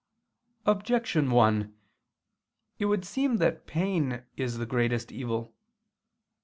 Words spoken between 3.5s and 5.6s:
pain is the greatest evil.